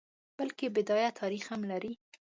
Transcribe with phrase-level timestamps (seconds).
[0.37, 1.93] بلکه بډایه تاریخ هم لري.